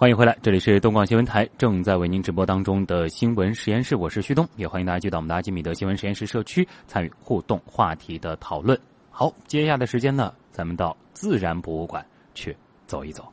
[0.00, 8.78] 欢迎回来，这里是东广新闻台正在为您直播当中的新闻实验室，我是旭东，也欢迎大家进到我们的阿基米德新闻实验室社区参与互动话题的讨论。
[9.10, 12.56] 好，接下来的时间呢，咱们到自然博物馆去
[12.86, 13.24] 走一走。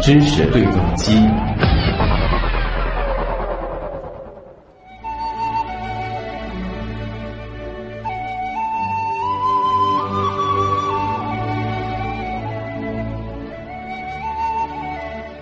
[0.00, 1.12] 知识对撞机。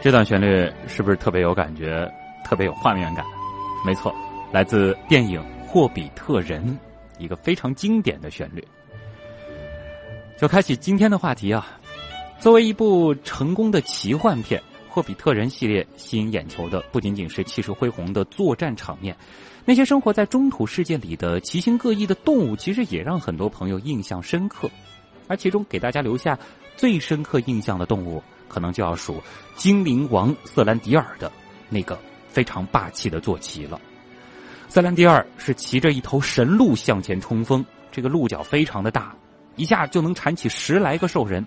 [0.05, 2.07] 这段旋律是不是特别有感觉，
[2.45, 3.25] 特别有画面感？
[3.87, 4.15] 没错，
[4.53, 6.63] 来自电影《霍比特人》，
[7.19, 8.63] 一个非常经典的旋律。
[10.37, 11.81] 就开启今天的话题啊！
[12.39, 19.17] 作为一部成功的奇幻片，《霍比特人》系列吸引眼球的不仅仅是气势恢宏的作战场面，
[19.65, 24.69] 那些生活在中土世界里的奇形各异的动物，其实也让很多朋友印象深刻。
[25.29, 26.39] 而其中给大家留下
[26.77, 28.23] 最深刻印象的动物。
[28.55, 29.21] 可能就要数
[29.57, 31.31] 精灵王瑟兰迪尔的
[31.69, 33.81] 那个非常霸气的坐骑了。
[34.69, 39.13] 瑟兰迪尔是骑着一头神鹿向前冲锋，这个鹿角非常的大，
[39.57, 41.45] 一下就能缠起十来个兽人。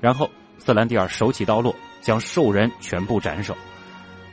[0.00, 3.56] 然后瑟兰迪尔手起刀落，将兽人全部斩首，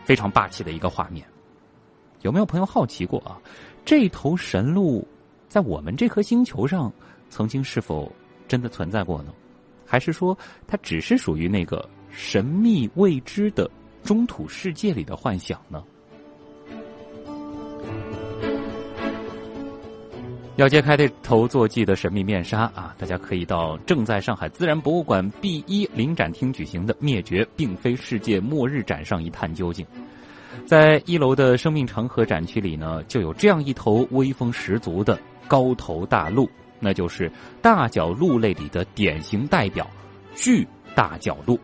[0.03, 1.23] 非常霸气的一个画面。
[2.23, 3.37] 有没有朋友好奇过啊？
[3.85, 5.07] 这头神鹿
[5.47, 6.91] 在我们这颗星球上
[7.29, 8.11] 曾经是否
[8.47, 9.31] 真的存在过呢？
[9.85, 10.35] 还是说
[10.67, 11.87] 它只是属于那个？
[12.09, 13.69] 神秘未知的
[14.03, 15.83] 中土世界里的幻想呢？
[20.55, 22.95] 要揭开这头坐骑的神秘面纱啊！
[22.97, 29.85] 大家可以到正在上海自然博物馆 B 一临展厅举行的“灭绝并非世界末日”展上一探究竟。
[30.65, 36.49] 在一楼的生命长河展区里呢，就有这样一头威风十足的高头大鹿，
[36.79, 39.87] 那就是大角鹿类里的典型代表——
[40.33, 41.59] 巨大角鹿。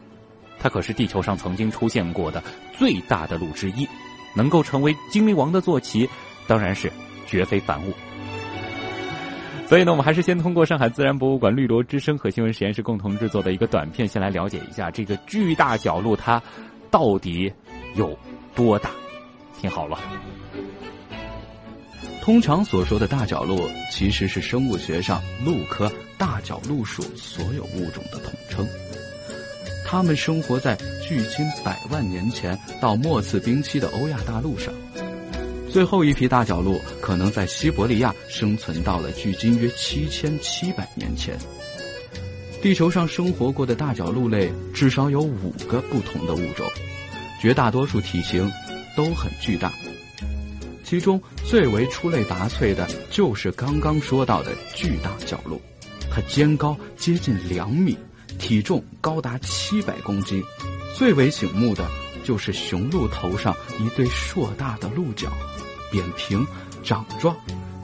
[0.64, 3.86] 它可是地球上曾经出现过的最大的鹿之一，
[4.34, 6.10] 能够成为精灵王的坐骑，
[6.48, 6.90] 当然是
[7.28, 7.92] 绝非凡物。
[9.68, 16.42] 所以呢，我们还是先通过上海自然博物馆绿萝之声和新闻实验室共同制作的一个短片，先来了解一下这个巨大角鹿它
[16.90, 17.52] 到底
[17.96, 18.18] 有
[18.56, 18.90] 多大。
[19.60, 20.00] 听好了，
[22.22, 28.66] 通常所说的大角鹿，其实是生物学上鹿科大角鹿属所有物种的统称。
[29.94, 34.74] 它们生活在距今百万年前到末次冰期的欧亚大陆上，
[35.72, 41.38] 最后一批大角鹿可能在西伯利亚生存到了距今约七千七百年前。
[42.60, 46.66] 地球上生活过的大角鹿类至少有五个不同的物种，
[47.40, 48.52] 绝大多数体型
[48.98, 49.72] 都很巨大，
[50.84, 55.62] 其中最为出类拔萃的就是刚刚说到的巨大角鹿，
[56.10, 57.96] 它肩高接近两米。
[58.40, 60.44] 体重高达七百公斤，
[60.96, 61.88] 最为醒目的
[62.24, 65.32] 就是雄鹿头上一对硕大的鹿角，
[65.92, 66.46] 扁平、
[66.84, 67.36] 掌状，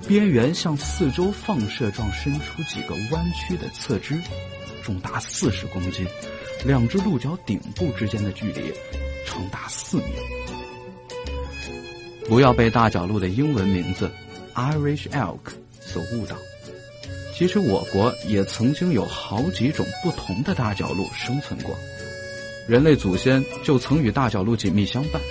[0.08, 4.20] 边缘向四周放射状伸出几个弯曲的侧枝，
[4.84, 6.06] 重达四十公斤，
[6.66, 8.74] 两只鹿角顶部之间的距离
[9.26, 10.04] 长达四米。
[12.28, 14.12] 不要被大角鹿的英文名字
[14.54, 15.40] Irish Elk
[15.80, 16.36] 所误导。
[17.40, 21.74] 其实我国也曾经有好几种不同的大角鹿生存过，
[22.68, 25.22] 人类祖先就曾与大角鹿紧密相伴。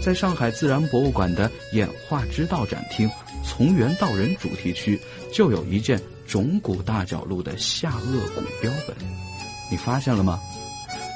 [0.00, 3.10] 在上海自然博物馆的演化之道展厅
[3.44, 4.98] 从猿到人主题区，
[5.30, 8.96] 就有一件种骨大角鹿的下颚骨标本，
[9.70, 10.40] 你发现了吗？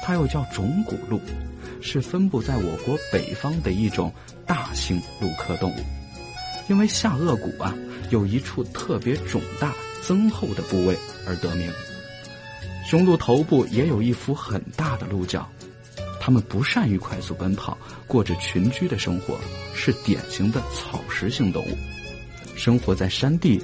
[0.03, 1.19] 它又叫种骨鹿，
[1.81, 4.13] 是分布在我国北方的一种
[4.45, 5.79] 大型鹿科动物。
[6.69, 7.73] 因为下颚骨啊
[8.11, 9.73] 有一处特别肿大。
[10.07, 10.97] 增厚的部位
[11.27, 11.69] 而得名。
[12.89, 15.45] 雄鹿头部也有一副很大的鹿角，
[16.21, 19.37] 它们不善于快速奔跑，过着群居的生活，
[19.73, 21.77] 是典型的草食性动物，
[22.55, 23.61] 生活在山地、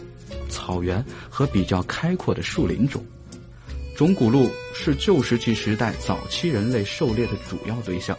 [0.50, 3.02] 草原和比较开阔的树林中。
[3.96, 8.18] 种骨鹿是旧石器时代早期人类狩猎的主要对象。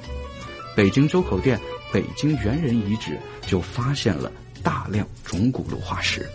[0.75, 1.61] 北京周口店
[1.93, 4.33] 北京猿人遗址就发现了
[4.63, 6.27] 大量种骨鹿化石。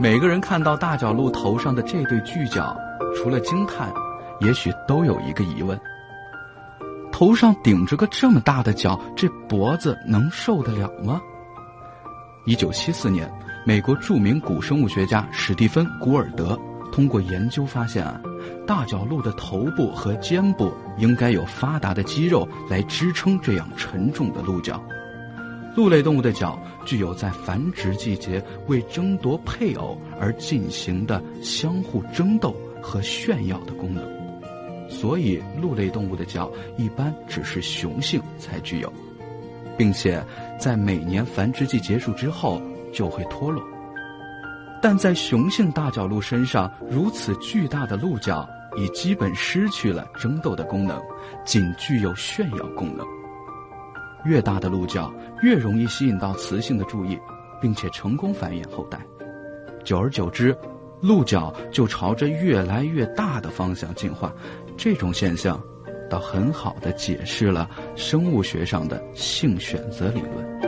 [0.00, 2.76] 每个人看到大角鹿头上的这对巨角，
[3.16, 3.92] 除了惊叹，
[4.40, 5.76] 也许都有一个疑问：
[7.10, 11.20] 头上顶着个这么大的角，这脖子能受得了吗？
[12.44, 13.28] 一九七四年，
[13.66, 16.56] 美国著名古生物学家史蒂芬·古尔德
[16.92, 18.20] 通过研究发现啊，
[18.68, 24.80] 大角鹿的头部和肩部应该有发达的肌肉来支撑这样沉重的鹿角。
[25.78, 32.52] 鹿类动物的角具有在繁殖季节为争夺配偶而进行的相互争斗
[32.82, 34.04] 和炫耀的功能，
[34.90, 38.92] 所以鹿类动物的角一般只是雄性才具有，
[39.76, 40.20] 并且
[40.58, 42.60] 在每年繁殖季结束之后
[42.92, 43.62] 就会脱落。
[44.82, 48.44] 但在雄性大角鹿身上，如此巨大的鹿角
[48.76, 51.00] 已基本失去了争斗的功能，
[51.44, 53.06] 仅具有炫耀功能。
[54.24, 55.12] 越大的鹿角
[55.42, 57.18] 越容易吸引到雌性的注意，
[57.60, 59.00] 并且成功繁衍后代。
[59.84, 60.56] 久而久之，
[61.00, 64.34] 鹿角就朝着越来越大的方向进化。
[64.76, 65.60] 这种现象，
[66.10, 70.58] 倒很好的解释了生物学上的性选择理论。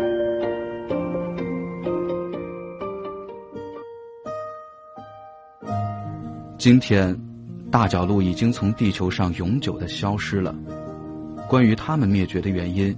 [6.56, 7.18] 今天，
[7.70, 10.54] 大角鹿已经从地球上永久的消失了。
[11.48, 12.96] 关于它们灭绝的原因。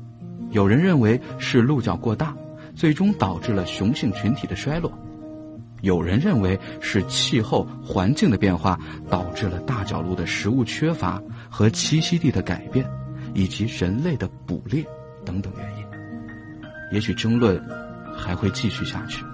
[0.53, 2.37] 有人认为是鹿角过大，
[2.75, 4.91] 最终导致了雄性群体的衰落；
[5.81, 8.79] 有人认为是气候环境的变化
[9.09, 11.21] 导致了大角鹿的食物缺乏
[11.51, 12.87] 和栖息地的改变，
[13.35, 14.85] 以及人类的捕猎
[15.25, 15.85] 等等原因。
[16.93, 17.59] 也许争论
[18.15, 19.25] 还会继续下去。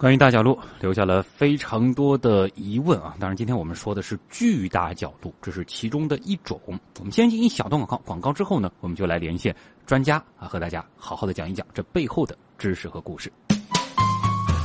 [0.00, 3.14] 关于大角鹿，留下了非常多的疑问啊！
[3.20, 6.58] 当然，今天我们说的是巨大角鹿，这是其中的一种。
[6.66, 9.54] 我们先进一小段广告，广告之后呢，我们就来连线
[9.84, 13.30] 专家啊，和大家好好的讲一讲这背后的知识和故事。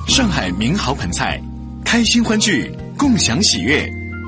[0.08, 1.44] 上海名豪盆菜，
[1.84, 3.86] 开心欢聚，共享喜悦。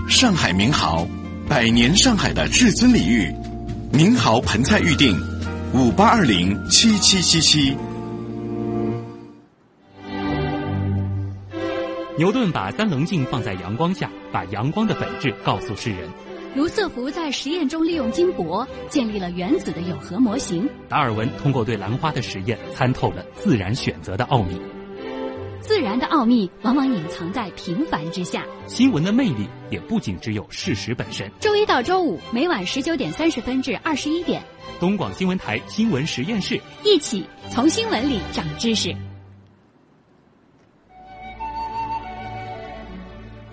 [0.10, 1.08] 上海名豪，
[1.48, 3.34] 百年上海的至尊礼遇。
[3.94, 5.18] 名豪盆菜预订：
[5.74, 7.78] 五八二零七七七七。
[12.18, 16.10] 牛顿把三棱镜放在阳光下，把阳光的本质告诉世人。
[16.56, 20.68] 卢瑟福在实验中利用金箔建立了原子的有核模型。
[20.90, 24.60] 达尔文通过对兰花的实验参透了自然选择的奥秘。
[25.60, 28.44] 自然的奥秘往往隐藏在平凡之下。
[28.66, 31.30] 新闻的魅力也不仅只有事实本身。
[31.40, 34.42] 周一到周五每晚十九点三十分至二十一点，
[34.80, 38.96] 东广新闻台新闻实验室，一起从新闻里长知识。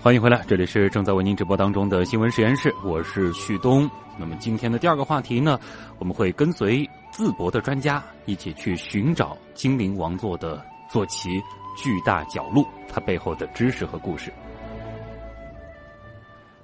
[0.05, 3.91] 欢迎回来，这里是正在为您直播当中的新闻实验室，我是旭东。
[4.19, 5.59] 那么今天的第二个话题呢，
[5.99, 11.43] 我们会跟随淄博的专家一起去寻找精灵王座的坐骑
[11.75, 14.31] 巨大角鹿，它背后的知识和故事。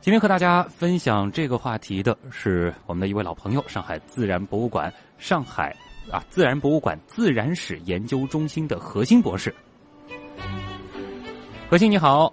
[0.02, 5.74] 今天和大家分享这个话题的是我们的一位老朋友，上海自然博物馆上海
[6.12, 9.50] 啊自然博物馆自然史研究中心的何鑫博士。
[11.70, 12.30] 何鑫你好。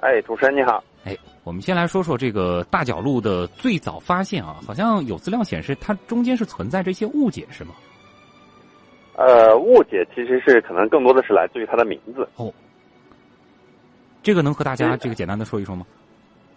[0.00, 0.82] 哎，主持人你好。
[1.04, 7.72] 哎，我们先来说说这个大角鹿的最早发现啊，好像有资料显示它中间是存在这些误解，是吗？
[9.16, 12.28] 呃，误解其实是可能更多的是来自于它的名字。
[12.36, 12.52] 哦，
[14.22, 15.84] 这个能和大家这个简单的说一说吗？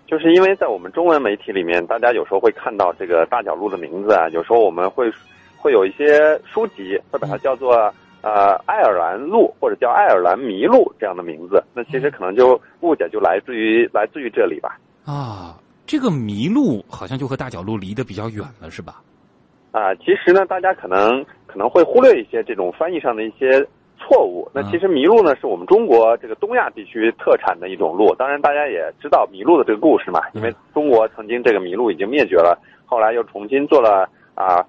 [0.05, 5.11] 就是因为在我们中文媒体里面，大家有时候会看到这个大角鹿的名字啊，有时候我们会
[5.57, 7.91] 会有一些书籍会把它叫做。
[8.23, 14.77] 呃，爱尔兰鹿或者叫爱尔兰麋鹿这样的名字，那其实可能就误解就来自于来自于这里吧。
[15.05, 15.57] 啊，
[15.87, 19.01] 这个麋鹿好像就和大角鹿离得比较远了，是吧？
[19.71, 23.65] 啊，其实呢，大家可能可能会忽略一些这种翻译上的一些
[23.97, 24.47] 错误。
[24.53, 28.13] 那其实麋鹿呢，是我们中国这个东亚地区特产的一种鹿。
[28.15, 34.57] 当然，大家也知道麋鹿的这个故事嘛，因为中国曾经这个麋鹿已经灭绝了，后来又重新做了啊。
[34.57, 34.65] 呃，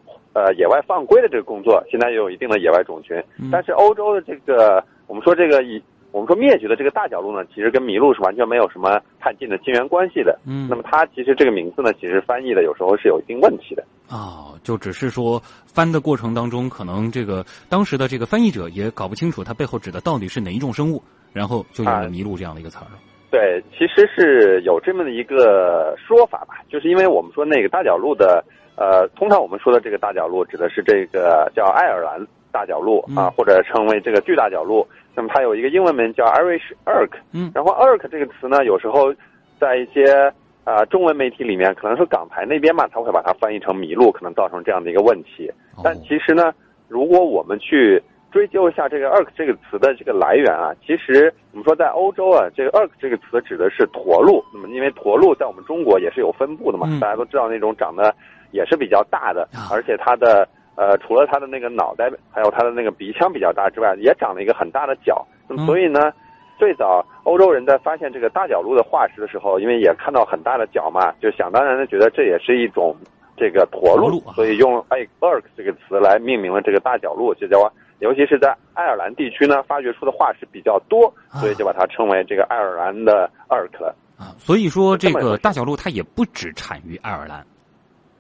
[0.56, 3.16] 野外放归的这个工作，现在也有一定的野外种群。
[3.50, 10.38] 但是欧洲的这个，我们说这个以我们说灭绝的这个大角鹿呢，其实跟麋鹿是完全没有什么太近的亲缘关系的。
[10.46, 13.82] 嗯，那么它其实这个名字呢，其实翻译的有时候是有一定问题的。
[14.10, 22.88] 哦，就只是说翻的过程当中，可能这个当时的这个翻译者也搞不清楚它背后指的到底是哪一种生物，然后就用了麋鹿这样的一个词儿。
[23.30, 28.44] 对，其实是有这么的一个说法吧，就是因为我们说那个大角鹿的。
[28.74, 34.86] 呃，通常我们说的这个大角鹿指的是这个叫爱尔兰大角鹿啊，或者称为这个巨大角鹿。
[35.14, 37.10] 那么它有一个英文名叫 Irish Elk。
[37.32, 39.14] 嗯，然后 Elk 这个词呢，有时候
[39.60, 40.32] 在一些
[40.64, 45.52] 啊中文媒体里面，可能是港台那边嘛，他会把它翻译成麋鹿，可能造成这样的一个问题。
[45.84, 46.50] 但其实呢，
[46.88, 48.02] 如果我们去
[48.32, 54.42] 追究一下这个 Elk 这个词的这个来源啊，其实我们说在欧洲啊，这个 Elk 这个词指的是驼鹿。
[54.54, 58.14] 那么因为驼鹿在我们中国也是有分布的嘛，大家都知道那种长得。
[58.52, 65.26] 也是比较大的，而且它的呃，除了它的那个脑袋，还有它的那个鼻腔比较大之外，也长了一个很大的角。
[65.48, 66.12] 那么，所以呢，
[66.58, 72.96] 最早欧洲人在发现这个大角鹿的化石的时候，因为也看到很大的角嘛，就想当然的觉得这也是一种
[73.36, 83.94] 这个驼鹿，所以用 e r k 这个词来命名了这个大角鹿，就叫，尤其是在爱尔兰地区呢，发掘出的化石比较多，所以就把它称为这个爱尔兰的 e r k 了。
[84.18, 87.44] 啊，所以说这个大角鹿它也不只产于爱尔兰。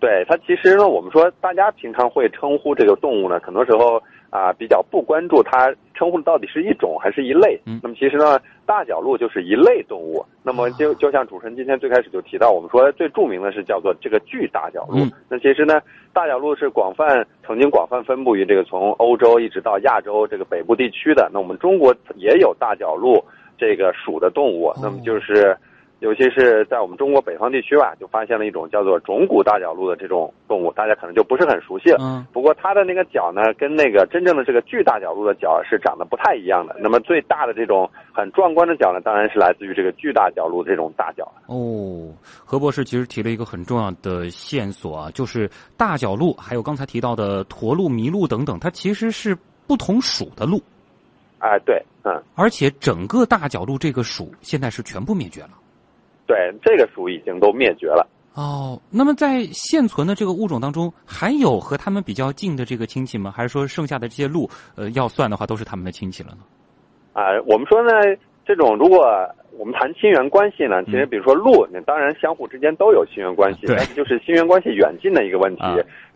[0.02, 7.56] 对它其实呢，我们说大家平常会称呼这个动物呢，很多时候啊比较不关注它称呼到底是一种还是一类。
[7.66, 7.78] 嗯。
[7.80, 10.26] 那么其实呢，大角鹿就是一类动物。
[10.42, 14.98] 那么就就像主持人今天最开始就提到，我们说最著名的是叫做这个巨大角鹿。
[14.98, 15.12] 嗯。
[15.28, 15.80] 那其实呢，
[16.12, 21.30] 大角鹿是广泛曾经广泛分布于这个从欧洲一直到亚洲这个北部地区的。
[21.32, 23.22] 那我们中国也有大角鹿
[23.56, 24.72] 这个属的动物。
[24.82, 25.56] 那么就是。
[26.02, 31.98] 尤其是在我们中国北方地区吧，就发现了一种叫做种骨大角鹿的这种动物，大家可能就不是很熟悉了。
[32.00, 32.26] 嗯。
[32.32, 36.74] 不过它的那个角呢，跟那个真正的这个巨大角鹿的角是长得不太一样的。
[36.80, 41.30] 那么最大的这种很壮观的角呢，当然是来自于这个巨大角鹿这种大角。
[41.46, 42.10] 哦，
[42.44, 50.60] 何博士其实提了一个很重要的线索啊，就是大角鹿，还有刚才提到的驼鹿、麋鹿等等，它其实是不同属的鹿。
[51.38, 52.20] 哎，对，嗯。
[52.34, 55.50] 而且整个大角鹿这个属现在是全部灭绝了。
[56.32, 58.06] 对，这个属已经都灭绝了。
[58.34, 63.30] 哦，那么在现存的这个物种当中，还有和他们比较近的这个亲戚吗？
[63.30, 66.38] 还是说剩下的这些鹿，呃，要算的话都是他们的亲戚了呢？
[67.12, 67.90] 啊，我们说呢，
[68.46, 69.04] 这种如果
[69.58, 75.62] 我们谈亲缘关系呢，其实比如说鹿，那当然相互之间都有亲缘关系，但是就是亲缘关系远近的一个问题。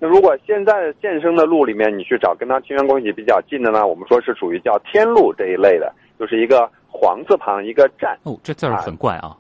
[0.00, 8.18] 那如果现在现生的鹿里面，你去找跟它亲缘关系比较近的呢，我们说是属于叫天鹿这一类的，就是一个黄字旁一个占。
[8.22, 9.26] 哦，这字儿很怪啊。
[9.26, 9.36] 啊，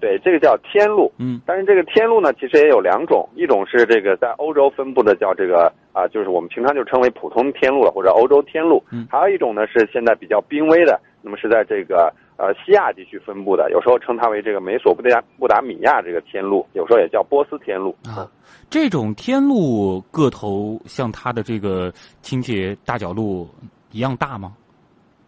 [0.00, 18.28] 对，这个叫天路，嗯，但是这个天路呢，其实也有两种，一种是这个在欧洲分布的，叫这个啊，就是我们平常就称为普通天路了，或者欧洲天路，嗯，还有一种呢是现在比较濒危的，那么是在这个呃西亚地区分布的，有时候称它为这个美索不达不达米亚这个天路，有时候也叫波斯天路啊。
[18.68, 23.48] 这种天路个头像它的这个亲戚大角鹿
[23.92, 24.52] 一样大吗？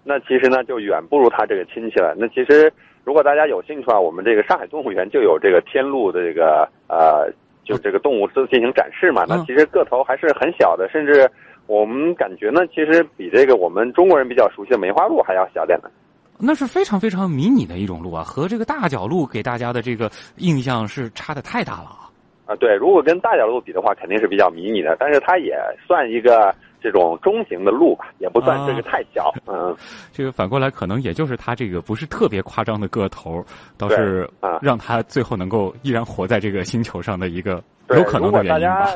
[0.04, 2.14] 那其实呢就远不如它这个亲戚了。
[2.18, 2.72] 那其实。
[3.04, 7.28] 如果大家有兴趣的话，我们这个上海动物园就有这个天鹿的这个呃，
[7.64, 9.24] 就这个动物都进行展示嘛。
[9.28, 11.28] 那其实个头还是很小的，甚至
[11.66, 15.90] 我们感觉呢，其实比这个我们中国人比较熟悉的梅花鹿还要小点呢。
[16.38, 22.06] 那是非常非常迷你的一种鹿啊，和这个大角鹿给大家的这个印象是差的太大了啊。
[22.46, 25.56] 啊，对，如果跟大角鹿比的话，肯定是比较迷你的，但是它也
[25.86, 26.54] 算一个。
[26.82, 29.74] 这种中型的鹿吧，也不算这个太小，嗯，
[30.12, 33.44] 这个反过来可能也就是它这个不是特别夸张的个头，
[33.78, 38.88] 倒是啊让它最后能够依然活在这个星球上的一个有可能的原因吧。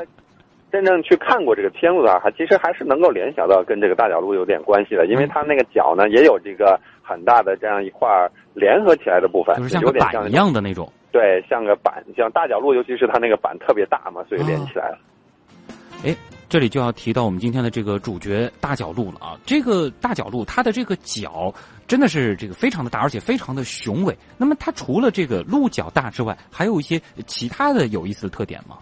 [0.73, 8.09] 真正去看过这个片子啊，还，其实还是能够联想到跟这个大角鹿有点关系的，因为它那个角呢也有这个很大的这样一块
[8.52, 10.93] 联合起来的部分，就是像有点板一样的那种。
[11.12, 14.99] 对，像个板，像大角鹿，尤其是它那个板特别大嘛，所以连起来了。
[16.05, 16.14] 哎。
[16.49, 19.37] 这里就要提到我们今天的这个主角大角鹿了啊！
[19.45, 21.53] 这个大角鹿它的这个角
[21.88, 24.17] 真的是这个非常的大，而且非常的雄伟。
[24.37, 28.79] 那么它除了这个鹿角大之外，还有一些其他的有意思的特点吗？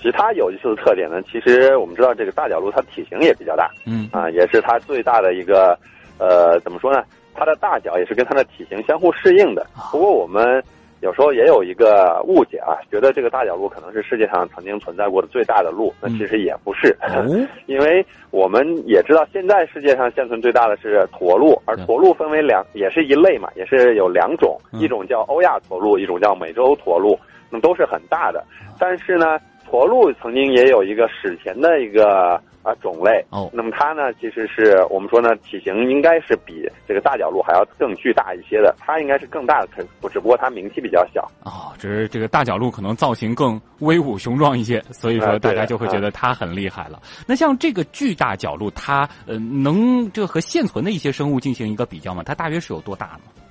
[0.00, 1.20] 其他有意思的特点呢？
[1.22, 5.76] 其实我们知道这个大角鹿它体型也比较大，嗯啊，也是它最大的一个
[6.18, 7.02] 呃，怎么说呢？
[7.34, 9.66] 它的大小也是跟它的体型相互适应的。
[9.90, 10.62] 不过我们。
[11.02, 16.96] 有时候也有一个误解啊，觉得这个大角鹿可能是世界上曾经存在过的最大的鹿，那其实也不是，
[17.66, 27.18] 因为我们也知道现在世界上现存最大的是驼鹿，而驼鹿分为两，也是一类嘛，也是有两种，一种叫欧亚驼鹿，一种叫美洲驼鹿，
[27.50, 28.44] 那都是很大的，
[28.78, 29.40] 但是呢，
[29.72, 32.38] 驼鹿曾经也有一个史前的一个。
[32.64, 47.02] 啊，种类哦，那么它呢，其实是我们说呢，体型应该是比这个大角鹿还要更巨大一些的，它应该是更大的，不只不过它名气比较小哦，只是这个大角鹿可能造型更威武雄壮一些， 所以说大家就会觉得它很厉害了。
[47.26, 52.22] 那像这个巨大角鹿，它呃能这和现存的一些生物进行一个比较吗？
[52.24, 53.41] 它大约是有多大呢？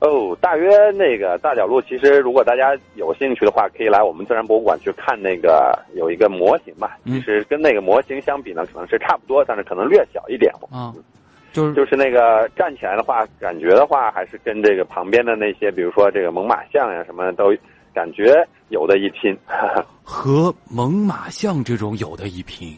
[0.00, 6.88] 哦，大约那个大角鹿，其实如果大家有兴趣的话，可以来我们自然博物馆去看那个有一个模型嘛。
[7.04, 10.50] 其实跟那个模型相比呢，可能是差不多，但是可能略小一点。
[10.70, 10.94] 啊，
[11.52, 17.54] 就是就是那个站起来的话，感觉的话还是跟这个旁边的那些，比如说这个猛犸象呀什么都
[17.92, 19.36] 感觉有的一拼。
[20.02, 22.74] 和猛犸象这种有的一拼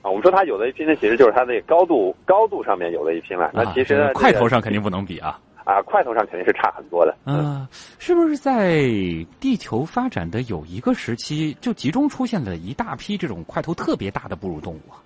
[0.00, 3.50] 啊，我们说它有的一拼呢，其实就是它的高度高度上面有的一拼了。
[3.52, 5.38] 那其实块头上肯定不能比啊。
[5.64, 7.14] 啊，块头上肯定是差很多的。
[7.26, 7.66] 嗯，
[7.98, 8.80] 是不是在
[9.40, 14.98] 地球发展的有一个时期，就集中出现了一大批这种块头特别大的哺乳动物啊？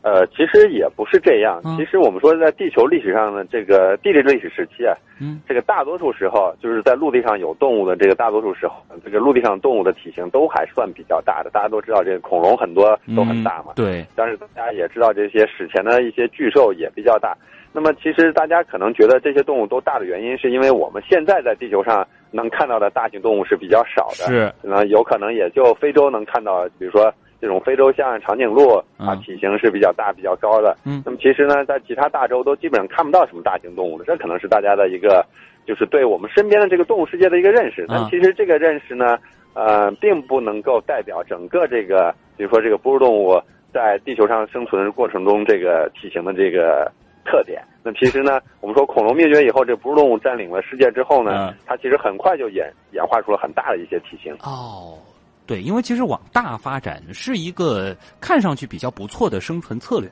[0.00, 1.60] 呃，其实也不是这样。
[1.64, 11.50] 嗯其实我们说，在地球历史上的这个地理历史时期啊，嗯这个大多数时候，就是在陆地上有动物的这个大多数时候，这个陆地上动物的体型都还算比较大的。
[11.50, 13.74] 大家都知道，这个恐龙很多都很大嘛嗯。
[13.74, 17.36] 对，但是大家也知道，这些史前的一些巨兽也比较大。
[17.78, 24.26] 那么，其实大家可能觉得这些动物都大的原因，是因为我们现在在地球上能看到的大型动物是比较少的。
[24.26, 27.08] 是，那有可能也就非洲能看到，比如说
[27.40, 30.76] 这种非洲象、长颈鹿啊，嗯体型是比较大、比较高的。
[30.84, 35.24] 嗯那么其实呢，在其他大洲都基本上看不到什么大型动物的，这可能是大家的一个，
[35.64, 37.86] 就是对我们身边的这个动物世界的一个认识。
[37.88, 39.16] 但其实这个认识呢，
[39.54, 43.40] 呃，并不能够代表整个这个，比如说这个哺乳动物
[43.72, 46.90] 在地球上生存的过程中这个体型的这个
[47.30, 47.62] 特点。
[47.82, 54.34] 那其实呢， 我们说恐龙灭绝以后，这哺乳动物占领了世界之后呢，嗯它其实很快就演演化出了很大的一些体型。
[54.40, 54.98] 哦，
[55.46, 60.08] 对，因为其实往大发展是一个看上去比较不错的生存策略。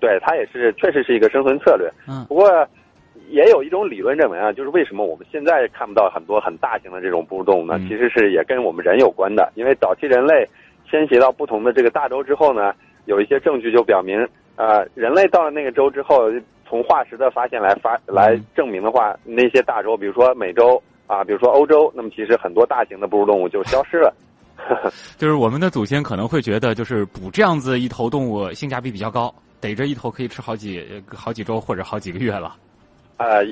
[0.00, 1.88] 对，它也是确实是一个生存策略。
[2.08, 2.48] 嗯不过
[3.28, 7.76] 也有一种理论认为啊，就是为什么我们现在看不到很多很大型的这种哺乳动物呢？
[7.78, 9.52] 嗯其实是也跟我们人有关的。
[9.54, 10.46] 因为早期人类
[10.90, 12.74] 迁徙到不同的这个大洲之后呢，
[13.06, 14.18] 有一些证据就表明，
[14.56, 16.30] 呃，人类到了那个洲之后，
[16.68, 24.14] 从化石的发现来发来证明的话，那些大洲，比如说美洲啊，比如说欧洲，那么其实很多大型的哺乳动物就消失了。
[25.18, 32.56] 就是我们的祖先可能会觉得，就是捕这样子一头动物性价比比较高，逮着一头可以吃好几好几周或者好几个月了。
[33.16, 33.44] 呃，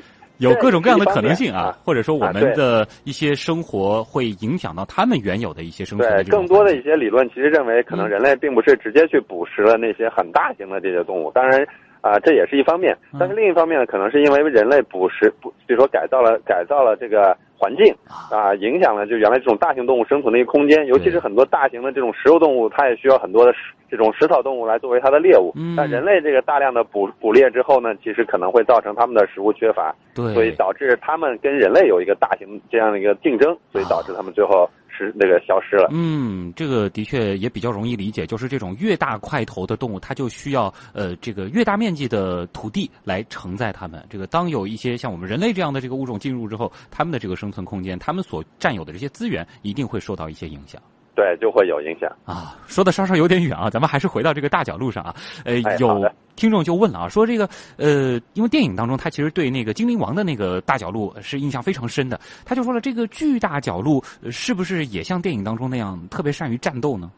[0.43, 11.67] 有各种各样的可能性啊或者说我们的一些生活会影响到他们原有的一些生存对，更多的一些理论其实认为，可能人类并不是直接去捕食了那些很大型的这些动物，当然。
[12.03, 17.33] 啊、这也是一方面，但是另一方面呢，可能是因为人类捕食，不，比如说改造了改造了这个
[17.63, 17.95] 环境
[18.29, 25.53] 啊、影响了就原来这种大型动物生存的一个空间，尤其是很多大型的这种食肉动物，它也需要很多的食这种食草动物来作为它的猎物。
[25.55, 25.77] 嗯。
[25.77, 34.69] 但人类这个大量的捕捕猎之后呢，其实可能会造成它们的食物缺乏，对，所以导致它们跟人类有一个大型这样的一个竞争，所以导致它们最后
[35.15, 35.89] 那个消失了。
[35.91, 44.05] 嗯，这个的确也比较容易理解，就是这种越大块头的动物，它就需要呃这个越大面积的土地来承载它们。
[44.11, 50.81] 这个当有一些像我们人类这样的这个物种进入之后，它们的这个生存空间，它们所占有的这些资源，一定会受到一些影响。
[51.15, 52.11] 对，就会有影响。
[52.25, 55.15] 啊，说的稍稍有点远啊，咱们还是回到这个大角鹿上啊。
[55.45, 57.47] 呃，哎有听众就问了啊，说这个
[57.77, 67.11] 呃，因为电影当中他其实对那个精灵王的那个大角鹿是印象非常深的，他就说了，这个巨大角鹿呃是不是也像电影当中那样特别善于战斗呢？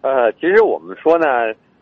[0.00, 1.26] 呃，其实我们说呢，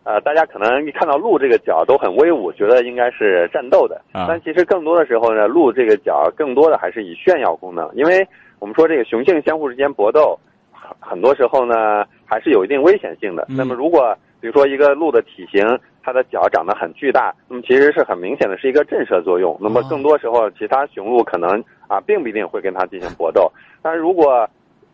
[0.03, 4.01] 呃，大家可能一看到鹿这个角都很威武，觉得应该是战斗的。
[4.11, 8.27] 啊但其实更多的时候呢，鹿这个角更多的还是以炫耀功能，因为
[8.59, 10.37] 我们说这个雄性相互之间搏斗，
[10.85, 13.45] 很很多时候呢还是有一定危险性的。
[13.49, 15.65] 嗯那么如果比如说一个鹿的体型，
[16.03, 19.57] 它的脚长得很巨大，那么其实是很明显的是一个震慑作用。
[19.59, 21.49] 那么更多时候，其他雄鹿可能
[21.87, 24.47] 啊并不一定会跟它进行搏斗，但是如果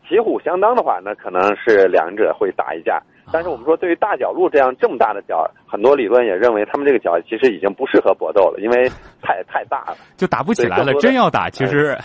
[0.08, 3.02] 旗虎相当的话，那可能是两者会打一架。
[3.34, 8.90] 但是我们说，对于大角鹿这样这么大的角，很多理论也认为它们这个角其实已经不适合搏斗了，因为
[9.22, 9.96] 太太大了。
[10.18, 11.98] 就打不起来了，真要打，其实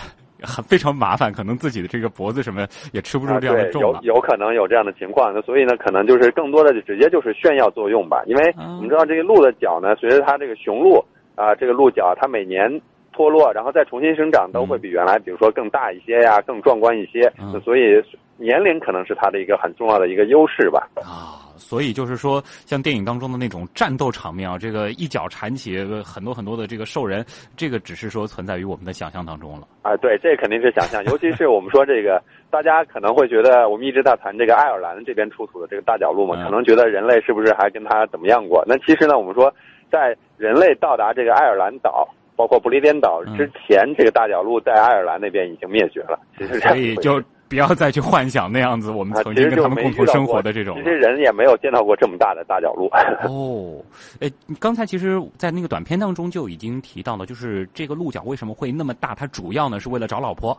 [0.42, 4.00] 很非常麻烦，可能自己的这个脖子什么也吃不住啊，这样的，重了。
[4.02, 8.22] 有有可能有这样的情况，那所以呢，可能就是更多的直接就是炫耀作用吧。
[8.26, 11.02] 因为嗯我们知道这个鹿的角呢，随着它这个雄鹿
[11.34, 12.80] 啊、这个鹿角它每年
[13.12, 17.32] 脱落，然后再重新生长，都会比原来比如说更大一些呀，更壮观一些。
[17.38, 18.02] 嗯那所以
[18.36, 20.88] 年龄可能是它的一个很重要的一个优势吧。
[20.96, 27.24] 啊，所以就是说，像电影当中的那种战斗场面啊，这个一脚铲起呃很多很多的这个兽人，
[27.56, 29.66] 这个只是说存在于我们的想象当中了。
[29.82, 38.64] 啊，对，这肯定是想象，尤其是我们说这个，大家可能会觉得，我们一直在谈这个爱尔兰这边出土的这个大角鹿嘛，嗯可能觉得人类是不是还跟它怎么样过？
[38.66, 39.52] 那其实呢，我们说，
[39.90, 46.18] 在人类到达这个爱尔兰岛，包括不列颠岛嗯之前，这个大角鹿在爱尔兰那边已经灭绝了。
[46.36, 52.86] 其实所以就不要再去幻想那样子，我们啊，曾经跟他们共同生活的这种其实人也没有见到过这么大的大角鹿。
[53.28, 53.82] 哦，
[54.20, 59.14] 哎，你刚才其实，在那个短片当中就已经提到了，就是这个鹿角为什么会那么大？
[59.14, 60.56] 它主要呢是为了找老婆。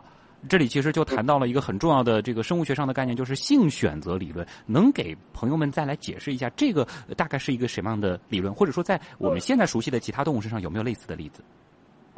[0.48, 4.46] 这里其实就谈到了一个很重要的这个生物学上的概念，就是性选择理论。
[4.66, 11.42] 能给朋友们再来解释一下，这个呃大概是一个什么样的理论，或者说在我们现在熟悉的其他动物身上有没有类似的例子？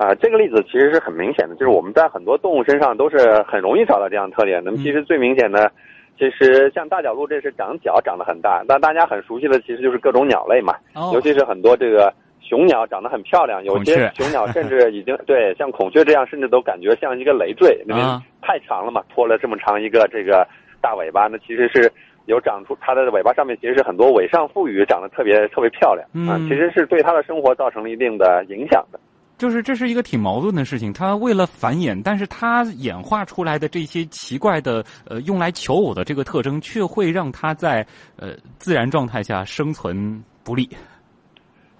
[0.00, 4.62] 啊，这个例子其实是很明显的，就是我们在很多动物身上都是很容易找到这样的特点。
[4.64, 5.70] 那么其实最明显的，
[6.18, 12.10] 其实像大角鹿，这是长角长得很大，但大家很熟悉的其实就是各种鸟类嘛，哦尤其是很多这个
[12.40, 20.48] 雄鸟长得很漂亮，有些雄鸟甚至已经对像孔雀这样，甚至都感觉像一个累赘，因为啊太长了嘛，拖了这么长一个这个
[20.80, 21.92] 大尾巴，那其实是
[22.24, 28.98] 有长出它的尾巴上面其实是很多尾上腹羽，长得特别特别漂亮啊，嗯其实是对它的生活造成了一定的影响的。
[29.40, 37.86] 就是这是一个挺矛盾的事情，它为了繁衍，但是它演化出来的这些奇怪的呃用来求偶的这个特征，却会让它在
[38.18, 40.68] 呃自然状态下生存不利。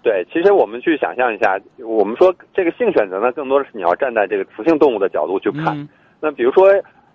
[0.02, 5.78] 对，其实我们去想象一下，我们说这个性选择呢，更多的是你要站在这个雌性动物的角度去看。
[5.78, 5.86] 嗯
[6.22, 6.64] 那比如说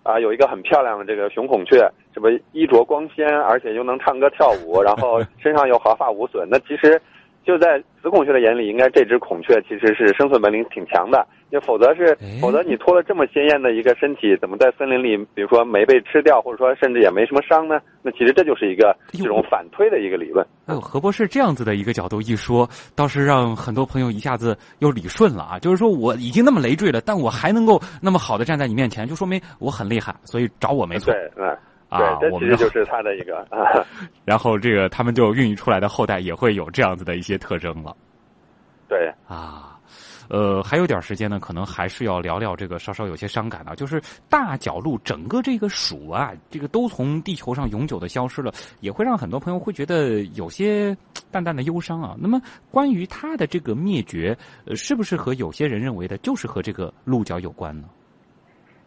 [0.03, 1.79] 啊、有一个很漂亮的这个雄孔雀，
[2.13, 6.47] 什么衣着光鲜，而且又能唱歌跳舞，然后身上又毫发无损。
[6.47, 7.01] 那其实
[7.45, 11.25] 就在雌孔雀的眼里，应该这只孔雀其实是生存本领挺强的。
[11.51, 17.79] 就否则是哎，否则你拖了这么鲜艳的一个身体，怎么在森林里，比如说没被吃掉，或者说甚至也没什么伤呢？
[18.01, 20.45] 那其实这就是一个这种反推的一个理论。
[20.65, 25.59] 哎呦，何博士这样子的一个角度一说，倒是让很多朋友一下子又理顺了啊！
[25.59, 31.13] 就是说我已经那么累赘了，但我还能够那么好的站在你面前，就说明我很厉害，所以找我没错。
[31.13, 31.55] 对，嗯，
[31.95, 33.85] 啊，对，这我们的其实就是他的一个 啊，
[34.23, 37.95] 然后这个他们就孕育出来的后代也会有这样子的一些特征了
[38.87, 39.13] 对。
[39.27, 39.71] 啊。
[40.27, 50.97] 呃，还有点时间呢，可能还是要聊聊这个稍稍有些伤感啊，就是大角鹿整个这个属啊，这个都从地球上永久的消失了，也会让很多朋友会觉得有些
[51.29, 52.15] 淡淡的忧伤啊。
[52.17, 57.87] 那么关于它的这个灭绝，呃，是不是和有些人认为的就是和这个鹿角有关呢？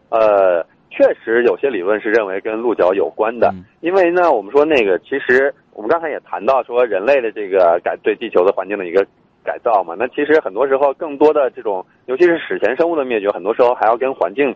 [0.09, 0.67] 呃，
[0.99, 9.07] 确实有些理论是认为跟鹿角有关的，嗯因为呢，我们说那个其实我们刚才也谈到说人类的这个改对地球的环境的一个
[9.45, 14.53] 改造嘛，那其实很多时候更多的这种，尤其是史前生物的灭绝，很多时候还要跟环境、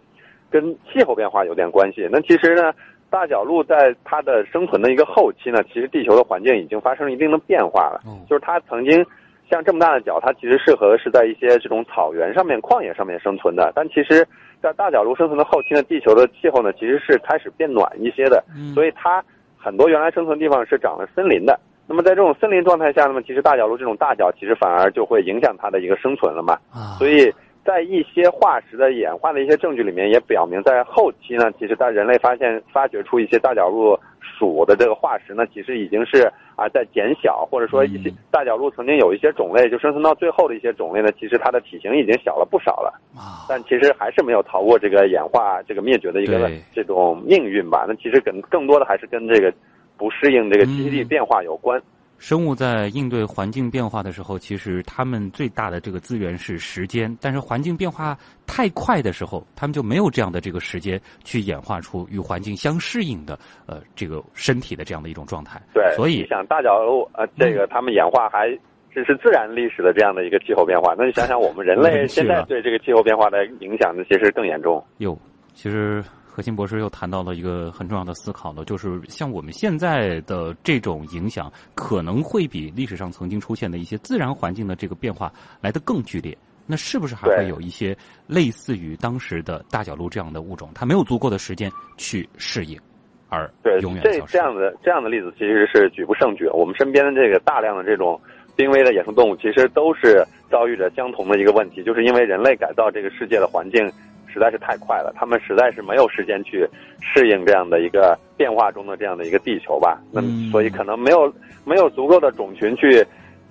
[0.51, 2.09] 跟气候变化有点关系。
[2.11, 2.73] 那其实呢，
[3.09, 9.07] 大角鹿在它的生存的一个后期呢，其实地球的环境已经发生了一定的变化了，哦就是它曾经。
[9.51, 13.71] 像这么大的角，它其实适合是在一些这种草原上面、旷野上面生存的。
[13.75, 14.27] 但其实，
[14.62, 19.22] 在大角鹿生存的后期呢，地球的气候呢其实是开始变暖一些的，嗯所以它
[19.59, 21.59] 很多原来生存地方是长了森林的。
[21.85, 26.55] 那么在这种森林状态下，那么其实大角鹿这种大角其实反而就会影响它的一个生存了嘛。
[26.72, 27.31] 啊，所以
[27.64, 47.85] 在一些化石的演化的一些证据里面，也表明在后期呢，其实在人类发现发掘出一些大角鹿属的这个化石呢，其实已经是啊在减小，或者说一些嗯大角鹿曾经有一些种类就生存到最后的一些种类呢，其实它的体型已经小了不少了，啊，但其实还是没有逃过这个演化这个灭绝的一个这种命运吧。
[47.87, 49.53] 那其实更更多的还是跟这个
[49.96, 51.81] 不适应这个栖息地嗯变化有关。
[52.23, 65.61] 生物在应对环境变化的时候，其实他们最大的这个资源是时间，但是环境变化太快的时候，他们就没有这样的这个时间去演化出与环境相适应的呃这个身体的这样的一种状态。
[65.75, 68.49] 对，所以你想大角鹿呃，这个他们演化还
[68.95, 74.81] 只是自然历史的这样的一个气候变化，那你想想我们人类 现在对这个气候变化的影响呢，其实更严重。
[74.99, 75.19] 哟，
[75.55, 86.37] 其实何新博士又谈到了一个很重要的思考了，就是像我们现在的这种影响，可能会比历史上曾经出现的一些自然环境的这个变化来得更剧烈。
[86.66, 87.95] 那是不是还会有一些
[88.27, 92.81] 类似于当时的大角鹿这样的物种，它没有足够的时间去适应，
[93.29, 96.47] 而对，这永远消失这样的这样的例子其实是举不胜举。
[96.55, 98.18] 我们身边的这个大量的这种
[98.57, 103.90] 濒危的野生动物，其实都是遭遇着相同的一个问题，就是因为人类改造这个世界的环境
[104.33, 106.66] 实在是太快了，他们实在是没有时间去
[107.01, 110.01] 适应这样的一个变化中的这样的一个地球吧。
[110.11, 111.33] 那嗯么，所以可能没有
[111.64, 113.05] 没有足够的种群去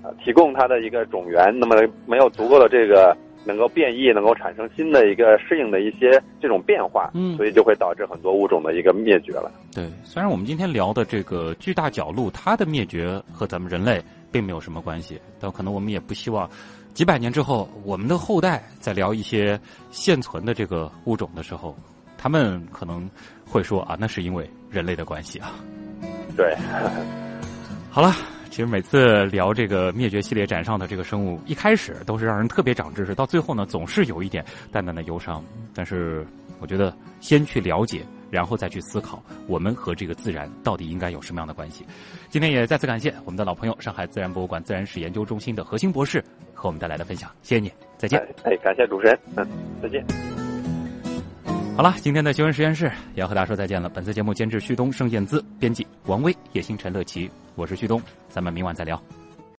[0.03, 3.15] 呃提供它的一个种源，那么没有足够的这个。
[3.43, 9.51] 能够变异，能够产生新的一个适应的一些这种变化，嗯所以就会导致很多物种的一个灭绝了。
[9.73, 14.01] 对，虽然我们今天聊的这个巨大角鹿，它的灭绝和咱们人类
[14.31, 16.49] 并没有什么关系，但可能我们也不希望
[16.93, 19.59] 几百年之后，我们的后代在聊一些
[19.91, 21.75] 现存的这个物种的时候，
[22.17, 23.09] 他们可能
[23.45, 25.53] 会说啊，那是因为人类的关系啊。
[26.37, 26.55] 对，
[27.89, 28.13] 好了。
[28.51, 35.41] 其实每次聊这个灭绝系列展上的这个生物，一开始都是让人特别长知识，到最后呢，总是有一点淡淡的忧伤。
[35.73, 36.27] 但是
[36.59, 41.85] 我觉得先去了解，然后再去思考，我们和这个自然到底应该有什么样的关系。
[42.29, 46.21] 今天也再次感谢我们的老朋友上海自然博物馆自然史研究中心的何新博士
[46.53, 48.19] 和我们带来的分享，谢谢你，再见。
[48.43, 49.47] 哎，感谢主持人，嗯，
[49.81, 50.30] 再见。
[51.73, 53.89] 好了，今天的新闻实验室也要和大家说再见了。
[53.89, 59.01] 本次节目监制旭东、盛燕姿，编辑王威、叶星辰、乐琪，我是旭东，咱们明晚再聊。